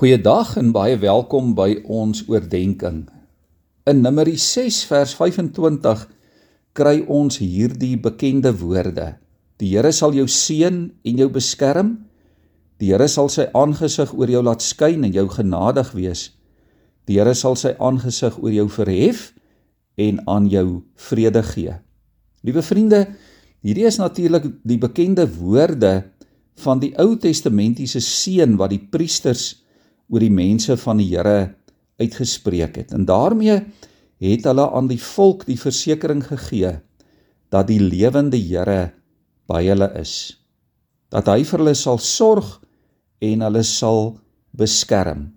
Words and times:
Goeiedag 0.00 0.54
en 0.56 0.70
baie 0.72 0.94
welkom 0.96 1.50
by 1.52 1.82
ons 1.84 2.22
oordeenking. 2.24 3.02
In 3.84 3.98
Numeri 4.00 4.38
6 4.40 4.78
vers 4.88 5.12
25 5.18 6.06
kry 6.72 7.02
ons 7.04 7.36
hierdie 7.36 7.98
bekende 8.00 8.54
woorde: 8.62 9.10
Die 9.60 9.74
Here 9.74 9.92
sal 9.92 10.16
jou 10.16 10.24
seën 10.24 10.80
en 10.88 11.20
jou 11.20 11.28
beskerm. 11.28 11.92
Die 12.80 12.94
Here 12.94 13.10
sal 13.12 13.28
sy 13.28 13.50
aangesig 13.52 14.16
oor 14.16 14.32
jou 14.32 14.40
laat 14.40 14.64
skyn 14.64 15.04
en 15.04 15.12
jou 15.12 15.28
genadig 15.36 15.92
wees. 15.92 16.30
Die 17.04 17.20
Here 17.20 17.36
sal 17.36 17.60
sy 17.60 17.76
aangesig 17.76 18.40
oor 18.40 18.56
jou 18.56 18.70
verhef 18.72 19.34
en 20.00 20.24
aan 20.24 20.48
jou 20.48 20.80
vrede 21.12 21.44
gee. 21.52 21.76
Liewe 22.40 22.64
vriende, 22.64 23.04
hierdie 23.60 23.90
is 23.92 24.00
natuurlik 24.00 24.48
die 24.64 24.80
bekende 24.80 25.28
woorde 25.28 25.98
van 26.64 26.80
die 26.80 26.94
Ou 26.96 27.18
Testamentiese 27.20 28.00
seën 28.00 28.56
wat 28.56 28.72
die 28.72 28.86
priesters 28.88 29.60
oor 30.10 30.20
die 30.20 30.34
mense 30.34 30.76
van 30.76 31.00
die 31.00 31.08
Here 31.12 31.54
uitgespreek 32.00 32.76
het. 32.76 32.92
En 32.92 33.06
daarmee 33.06 33.60
het 34.20 34.44
hulle 34.44 34.66
aan 34.70 34.88
die 34.90 35.00
volk 35.00 35.46
die 35.48 35.58
versekering 35.60 36.24
gegee 36.26 36.78
dat 37.50 37.68
die 37.70 37.80
lewende 37.80 38.38
Here 38.38 38.92
by 39.50 39.62
hulle 39.66 39.90
is. 40.00 40.36
Dat 41.10 41.30
hy 41.30 41.42
vir 41.46 41.64
hulle 41.64 41.76
sal 41.78 41.98
sorg 41.98 42.58
en 43.20 43.44
hulle 43.46 43.62
sal 43.66 44.14
beskerm. 44.56 45.30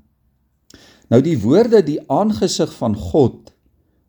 Nou 1.10 1.22
die 1.22 1.38
woorde 1.38 1.84
die 1.86 2.00
aangesig 2.12 2.72
van 2.80 2.96
God 2.98 3.54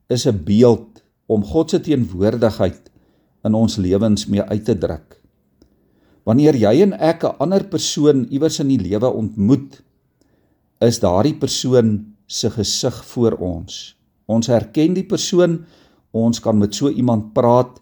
is 0.08 0.26
'n 0.26 0.44
beeld 0.44 1.02
om 1.26 1.44
God 1.44 1.70
se 1.70 1.80
teenwoordigheid 1.80 2.90
in 3.44 3.54
ons 3.54 3.76
lewens 3.76 4.26
mee 4.26 4.42
uit 4.42 4.64
te 4.64 4.76
druk. 4.78 5.20
Wanneer 6.24 6.56
jy 6.56 6.82
en 6.82 6.92
ek 6.92 7.24
'n 7.24 7.36
ander 7.38 7.64
persoon 7.64 8.26
iewers 8.30 8.60
in 8.60 8.68
die 8.68 8.80
lewe 8.80 9.08
ontmoet, 9.08 9.82
is 10.86 11.00
daardie 11.02 11.36
persoon 11.38 12.14
se 12.26 12.50
gesig 12.50 13.04
voor 13.12 13.36
ons. 13.38 13.94
Ons 14.26 14.48
herken 14.48 14.94
die 14.96 15.06
persoon, 15.06 15.64
ons 16.12 16.40
kan 16.40 16.58
met 16.58 16.74
so 16.74 16.88
iemand 16.88 17.32
praat, 17.36 17.80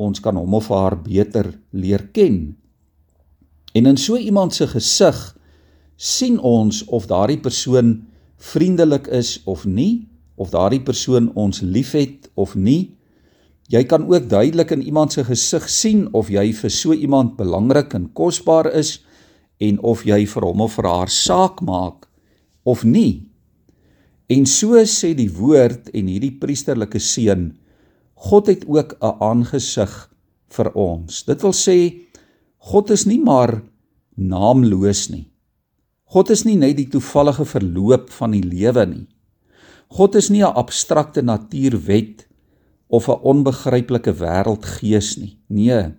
ons 0.00 0.20
kan 0.24 0.36
hom 0.36 0.54
of 0.56 0.70
haar 0.72 0.96
beter 1.02 1.50
leer 1.70 2.06
ken. 2.16 2.54
En 3.76 3.88
in 3.88 3.98
so 4.00 4.16
iemand 4.16 4.54
se 4.54 4.66
gesig 4.68 5.20
sien 5.96 6.38
ons 6.38 6.82
of 6.88 7.06
daardie 7.06 7.40
persoon 7.40 8.00
vriendelik 8.42 9.06
is 9.12 9.40
of 9.46 9.64
nie, 9.64 10.08
of 10.36 10.50
daardie 10.50 10.82
persoon 10.82 11.30
ons 11.38 11.60
liefhet 11.60 12.30
of 12.34 12.56
nie. 12.56 12.96
Jy 13.70 13.84
kan 13.88 14.08
ook 14.08 14.28
duidelik 14.28 14.72
in 14.74 14.82
iemand 14.82 15.12
se 15.12 15.24
gesig 15.24 15.68
sien 15.70 16.08
of 16.12 16.32
jy 16.32 16.50
vir 16.56 16.72
so 16.72 16.92
iemand 16.92 17.36
belangrik 17.36 17.94
en 17.94 18.10
kosbaar 18.12 18.72
is 18.72 18.98
en 19.62 19.78
of 19.86 20.02
jy 20.04 20.24
vir 20.26 20.48
hom 20.48 20.64
of 20.64 20.74
vir 20.80 20.88
haar 20.90 21.12
saak 21.12 21.62
maak 21.62 22.01
of 22.64 22.84
nie. 22.84 23.28
En 24.28 24.46
so 24.46 24.80
sê 24.88 25.12
die 25.14 25.30
woord 25.30 25.90
en 25.92 26.08
hierdie 26.08 26.34
priesterlike 26.40 27.00
seun, 27.02 27.52
God 28.14 28.46
het 28.46 28.64
ook 28.66 28.96
'n 29.00 29.16
aangesig 29.20 29.92
vir 30.48 30.72
ons. 30.74 31.24
Dit 31.24 31.42
wil 31.42 31.52
sê 31.52 32.06
God 32.58 32.90
is 32.90 33.06
nie 33.06 33.18
maar 33.18 33.62
naamloos 34.16 35.10
nie. 35.10 35.26
God 36.12 36.30
is 36.30 36.44
nie 36.44 36.56
net 36.56 36.76
die 36.76 36.88
toevallige 36.88 37.44
verloop 37.44 38.10
van 38.10 38.30
die 38.30 38.44
lewe 38.44 38.86
nie. 38.86 39.06
God 39.88 40.14
is 40.14 40.30
nie 40.30 40.42
'n 40.42 40.54
abstrakte 40.54 41.22
natuurwet 41.22 42.26
of 42.88 43.08
'n 43.08 43.22
onbegryplike 43.22 44.12
wêreldgees 44.12 45.18
nie. 45.18 45.38
Nee. 45.48 45.92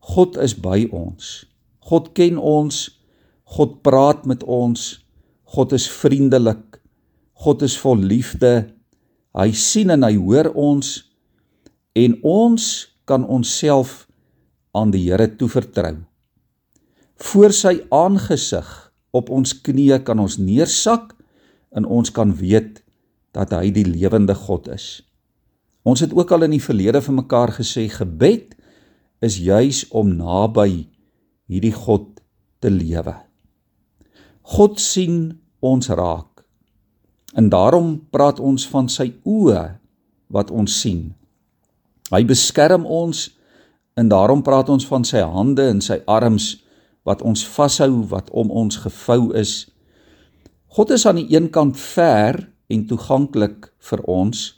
God 0.00 0.36
is 0.36 0.54
by 0.54 0.88
ons. 0.92 1.46
God 1.80 2.12
ken 2.14 2.38
ons. 2.38 3.00
God 3.44 3.82
praat 3.82 4.26
met 4.26 4.44
ons. 4.44 5.04
God 5.54 5.72
is 5.72 5.86
vriendelik. 5.88 6.80
God 7.44 7.62
is 7.64 7.76
vol 7.80 8.00
liefde. 8.04 8.68
Hy 9.38 9.52
sien 9.56 9.92
en 9.94 10.04
hy 10.04 10.16
hoor 10.18 10.50
ons 10.58 10.90
en 11.98 12.16
ons 12.26 12.64
kan 13.08 13.24
onsself 13.24 14.04
aan 14.76 14.92
die 14.92 15.06
Here 15.06 15.28
toevertrou. 15.40 15.96
Voor 17.18 17.54
sy 17.56 17.78
aangesig 17.94 18.68
op 19.16 19.30
ons 19.34 19.54
knieë 19.64 20.02
kan 20.06 20.20
ons 20.22 20.36
neersak 20.38 21.14
en 21.74 21.88
ons 21.88 22.12
kan 22.14 22.34
weet 22.36 22.82
dat 23.34 23.54
hy 23.56 23.72
die 23.74 23.86
lewende 23.88 24.36
God 24.36 24.68
is. 24.74 25.00
Ons 25.88 26.04
het 26.04 26.12
ook 26.12 26.32
al 26.34 26.46
in 26.46 26.58
die 26.58 26.62
verlede 26.62 27.00
vir 27.02 27.16
mekaar 27.22 27.54
gesê 27.56 27.86
gebed 27.90 28.52
is 29.24 29.40
juis 29.40 29.86
om 29.90 30.12
naby 30.18 30.84
hierdie 31.48 31.74
God 31.74 32.20
te 32.60 32.70
lewe. 32.70 33.27
God 34.48 34.80
sien 34.80 35.36
ons 35.60 35.90
raak. 35.92 36.44
En 37.36 37.50
daarom 37.52 37.98
praat 38.08 38.38
ons 38.40 38.62
van 38.72 38.86
sy 38.88 39.10
oë 39.28 39.64
wat 40.32 40.48
ons 40.48 40.72
sien. 40.72 41.10
Hy 42.08 42.22
beskerm 42.24 42.86
ons 42.88 43.26
en 44.00 44.08
daarom 44.08 44.40
praat 44.46 44.70
ons 44.72 44.86
van 44.88 45.04
sy 45.04 45.20
hande 45.20 45.66
en 45.68 45.82
sy 45.84 45.98
arms 46.08 46.54
wat 47.04 47.20
ons 47.20 47.42
vashou 47.44 48.06
wat 48.08 48.30
om 48.32 48.48
ons 48.48 48.80
gevou 48.80 49.34
is. 49.36 49.66
God 50.72 50.94
is 50.96 51.04
aan 51.04 51.20
die 51.20 51.28
een 51.28 51.50
kant 51.52 51.76
ver 51.76 52.40
en 52.72 52.86
toeganklik 52.88 53.68
vir 53.90 54.04
ons, 54.08 54.54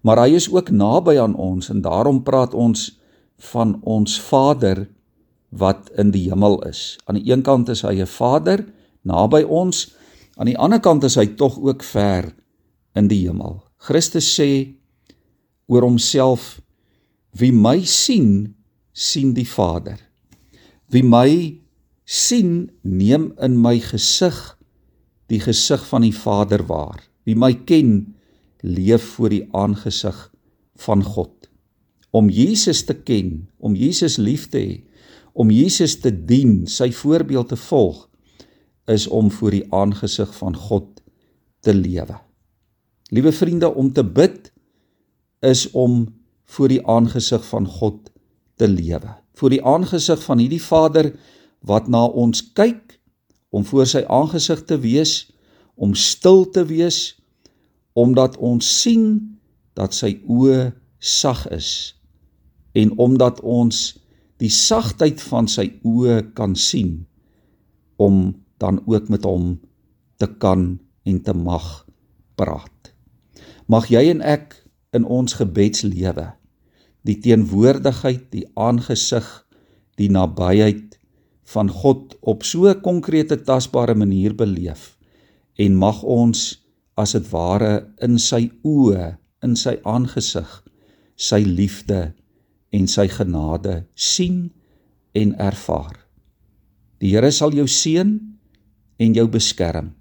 maar 0.00 0.22
hy 0.24 0.36
is 0.38 0.48
ook 0.52 0.72
naby 0.72 1.18
aan 1.20 1.36
ons 1.36 1.68
en 1.72 1.84
daarom 1.84 2.22
praat 2.24 2.56
ons 2.56 2.88
van 3.52 3.76
ons 3.84 4.16
Vader 4.30 4.86
wat 5.52 5.92
in 6.00 6.08
die 6.16 6.24
hemel 6.30 6.62
is. 6.64 6.96
Aan 7.04 7.20
die 7.20 7.28
een 7.28 7.44
kant 7.44 7.68
is 7.68 7.84
hy 7.84 8.00
'n 8.00 8.08
Vader 8.08 8.64
naby 9.06 9.44
ons, 9.46 9.86
aan 10.36 10.50
die 10.50 10.58
ander 10.58 10.82
kant 10.82 11.06
is 11.06 11.16
hy 11.18 11.28
tog 11.38 11.58
ook 11.62 11.84
ver 11.86 12.32
in 12.98 13.08
die 13.08 13.22
hemel. 13.24 13.60
Christus 13.86 14.28
sê 14.34 14.50
oor 15.70 15.86
homself: 15.86 16.56
Wie 17.36 17.52
my 17.52 17.80
sien, 17.84 18.56
sien 18.92 19.34
die 19.36 19.48
Vader. 19.48 20.00
Wie 20.90 21.04
my 21.04 21.30
sien, 22.06 22.70
neem 22.82 23.32
in 23.42 23.58
my 23.60 23.78
gesig 23.82 24.36
die 25.26 25.40
gesig 25.42 25.82
van 25.90 26.04
die 26.06 26.14
Vader 26.14 26.62
waar. 26.68 27.02
Wie 27.26 27.34
my 27.34 27.52
ken, 27.66 28.14
leef 28.62 29.16
voor 29.16 29.32
die 29.34 29.44
aangesig 29.54 30.16
van 30.86 31.02
God. 31.02 31.32
Om 32.14 32.30
Jesus 32.30 32.84
te 32.86 32.94
ken, 32.94 33.48
om 33.58 33.74
Jesus 33.74 34.16
lief 34.22 34.46
te 34.52 34.62
hê, 34.62 34.76
om 35.36 35.50
Jesus 35.52 35.98
te 36.00 36.12
dien, 36.14 36.62
sy 36.70 36.88
voorbeeld 36.94 37.50
te 37.52 37.58
volg, 37.60 38.06
is 38.86 39.06
om 39.06 39.30
voor 39.30 39.50
die 39.50 39.66
aangesig 39.74 40.30
van 40.36 40.56
God 40.56 41.02
te 41.60 41.74
lewe. 41.74 42.18
Liewe 43.10 43.32
vriende, 43.32 43.74
om 43.74 43.92
te 43.92 44.04
bid 44.04 44.52
is 45.40 45.70
om 45.70 46.06
voor 46.44 46.68
die 46.68 46.82
aangesig 46.86 47.44
van 47.46 47.66
God 47.66 48.10
te 48.54 48.68
lewe. 48.68 49.14
Voor 49.34 49.50
die 49.50 49.64
aangesig 49.64 50.22
van 50.22 50.38
hierdie 50.38 50.62
Vader 50.62 51.12
wat 51.66 51.88
na 51.88 52.04
ons 52.06 52.52
kyk, 52.52 52.98
om 53.50 53.64
voor 53.64 53.86
sy 53.86 54.02
aangesig 54.10 54.64
te 54.68 54.78
wees, 54.82 55.26
om 55.74 55.94
stil 55.94 56.44
te 56.50 56.64
wees, 56.66 57.16
omdat 57.96 58.36
ons 58.36 58.66
sien 58.82 59.38
dat 59.76 59.94
sy 59.96 60.16
oë 60.28 60.72
sag 61.00 61.46
is 61.54 61.70
en 62.76 62.92
omdat 63.00 63.40
ons 63.40 63.96
die 64.40 64.52
sagtheid 64.52 65.20
van 65.30 65.48
sy 65.48 65.70
oë 65.84 66.20
kan 66.36 66.56
sien 66.60 67.06
om 67.96 68.34
dan 68.58 68.80
ook 68.86 69.08
met 69.08 69.24
hom 69.24 69.60
te 70.16 70.26
kan 70.26 70.78
en 71.04 71.22
te 71.22 71.34
mag 71.34 71.86
praat. 72.34 72.92
Mag 73.66 73.88
jy 73.90 74.08
en 74.10 74.22
ek 74.22 74.54
in 74.96 75.04
ons 75.04 75.36
gebedslewe 75.38 76.32
die 77.06 77.18
teenwoordigheid, 77.22 78.24
die 78.32 78.46
aangesig, 78.58 79.26
die 80.00 80.10
nabyheid 80.10 80.96
van 81.46 81.70
God 81.70 82.16
op 82.20 82.42
so 82.42 82.66
'n 82.66 82.80
konkrete 82.82 83.36
tasbare 83.42 83.94
manier 83.94 84.34
beleef 84.34 84.98
en 85.56 85.76
mag 85.76 86.02
ons 86.02 86.62
as 86.96 87.12
dit 87.12 87.30
ware 87.30 87.92
in 88.00 88.18
sy 88.18 88.50
oë, 88.64 89.16
in 89.42 89.56
sy 89.56 89.76
aangesig, 89.84 90.48
sy 91.16 91.40
liefde 91.44 92.14
en 92.72 92.86
sy 92.86 93.08
genade 93.08 93.86
sien 93.94 94.52
en 95.12 95.34
ervaar. 95.40 95.96
Die 97.00 97.12
Here 97.12 97.30
sal 97.30 97.52
jou 97.52 97.66
seën 97.66 98.35
en 98.96 99.14
jou 99.16 99.26
beskerm. 99.28 99.92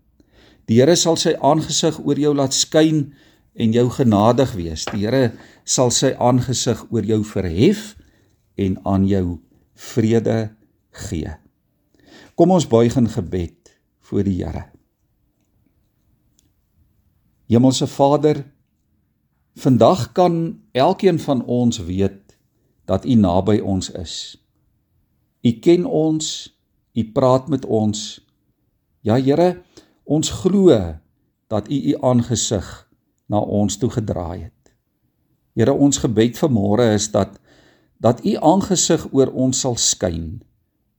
Die 0.66 0.80
Here 0.80 0.96
sal 0.98 1.18
sy 1.20 1.36
aangesig 1.38 2.00
oor 2.02 2.20
jou 2.20 2.34
laat 2.36 2.56
skyn 2.56 3.14
en 3.54 3.74
jou 3.76 3.86
genadig 3.94 4.56
wees. 4.58 4.86
Die 4.90 5.06
Here 5.06 5.36
sal 5.64 5.92
sy 5.94 6.14
aangesig 6.18 6.86
oor 6.90 7.06
jou 7.06 7.22
verhef 7.28 7.94
en 8.58 8.80
aan 8.88 9.06
jou 9.08 9.40
vrede 9.76 10.56
gee. 11.06 11.36
Kom 12.36 12.52
ons 12.52 12.68
buig 12.68 12.96
in 12.98 13.10
gebed 13.12 13.76
voor 14.10 14.26
die 14.28 14.40
Here. 14.42 14.66
Hemelse 17.52 17.86
Vader, 17.88 18.42
vandag 19.56 20.12
kan 20.18 20.62
elkeen 20.74 21.20
van 21.22 21.44
ons 21.46 21.78
weet 21.86 22.38
dat 22.90 23.06
U 23.06 23.14
naby 23.14 23.60
ons 23.62 23.92
is. 23.92 24.36
U 25.46 25.52
ken 25.62 25.86
ons, 25.86 26.50
U 26.96 27.04
praat 27.14 27.48
met 27.54 27.66
ons 27.66 28.25
Ja 29.06 29.20
Here, 29.22 29.62
Ons 30.06 30.30
glo 30.30 30.74
dat 31.50 31.70
U 31.70 31.78
U 31.78 31.94
aangesig 32.02 32.66
na 33.30 33.38
ons 33.38 33.78
toe 33.78 33.90
gedraai 33.90 34.50
het. 34.50 34.74
Here, 35.58 35.74
ons 35.74 35.98
gebed 36.02 36.38
vanmôre 36.38 36.92
is 36.94 37.10
dat 37.14 37.38
dat 38.02 38.22
U 38.26 38.36
aangesig 38.38 39.06
oor 39.14 39.30
ons 39.34 39.62
sal 39.62 39.78
skyn, 39.82 40.42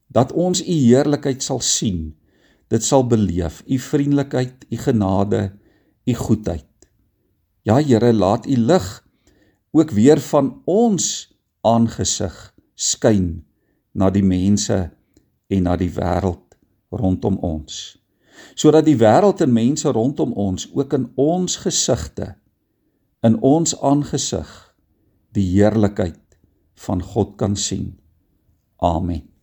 dat 0.07 0.31
ons 0.31 0.63
U 0.63 0.71
heerlikheid 0.71 1.43
sal 1.43 1.59
sien. 1.59 2.15
Dit 2.71 2.83
sal 2.83 3.03
beleef, 3.07 3.61
U 3.67 3.79
vriendelikheid, 3.79 4.65
U 4.71 4.79
genade, 4.87 5.43
U 6.07 6.13
goedheid. 6.15 6.89
Ja 7.67 7.79
Here, 7.79 8.13
laat 8.13 8.47
U 8.47 8.55
lig 8.55 8.87
ook 9.71 9.91
weer 9.91 10.19
van 10.31 10.61
ons 10.63 11.27
aangesig 11.63 12.35
skyn 12.75 13.43
na 13.91 14.11
die 14.11 14.23
mense 14.23 14.85
en 15.47 15.63
na 15.63 15.75
die 15.79 15.91
wêreld 15.91 16.46
rondom 16.89 17.37
ons. 17.43 17.97
Sodat 18.53 18.85
die 18.85 18.97
wêreld 18.97 19.41
en 19.41 19.53
mense 19.53 19.89
rondom 19.89 20.33
ons 20.33 20.67
ook 20.73 20.93
in 20.93 21.09
ons 21.15 21.57
gesigte 21.63 22.35
in 23.25 23.39
ons 23.41 23.73
aangesig 23.81 24.49
die 25.33 25.45
heerlikheid 25.55 26.37
van 26.85 27.01
God 27.01 27.35
kan 27.41 27.55
sien. 27.57 27.97
Amen. 28.77 29.36